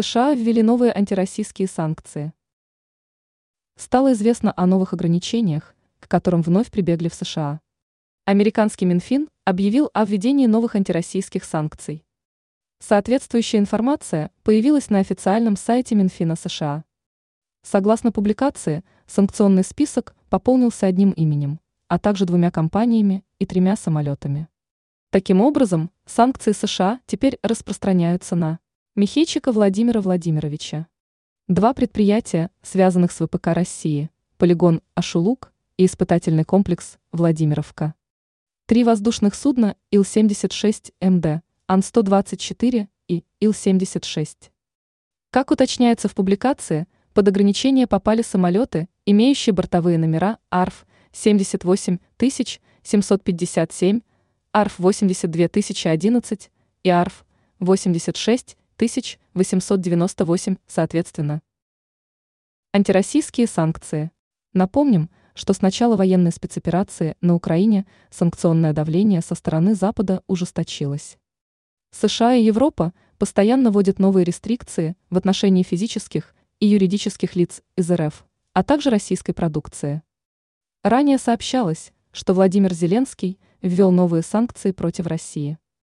[0.00, 2.32] США ввели новые антироссийские санкции.
[3.76, 7.60] Стало известно о новых ограничениях, к которым вновь прибегли в США.
[8.24, 12.04] Американский Минфин объявил о введении новых антироссийских санкций.
[12.78, 16.84] Соответствующая информация появилась на официальном сайте Минфина США.
[17.62, 21.58] Согласно публикации, санкционный список пополнился одним именем,
[21.88, 24.46] а также двумя компаниями и тремя самолетами.
[25.10, 28.60] Таким образом, санкции США теперь распространяются на
[28.98, 30.88] Михейчика Владимира Владимировича.
[31.46, 37.94] Два предприятия, связанных с ВПК России, полигон Ашулук и испытательный комплекс Владимировка.
[38.66, 44.50] Три воздушных судна Ил-76МД, Ан-124 и Ил-76.
[45.30, 54.00] Как уточняется в публикации, под ограничение попали самолеты, имеющие бортовые номера АРФ 78757,
[54.50, 56.50] АРФ 82011
[56.82, 57.24] и АРФ
[58.78, 61.42] 86898 соответственно.
[62.72, 64.12] Антироссийские санкции.
[64.52, 71.18] Напомним, что с начала военной спецоперации на Украине санкционное давление со стороны Запада ужесточилось.
[71.90, 78.26] США и Европа постоянно вводят новые рестрикции в отношении физических и юридических лиц из РФ,
[78.52, 80.02] а также российской продукции.
[80.84, 85.58] Ранее сообщалось, что Владимир Зеленский ввел новые санкции против России.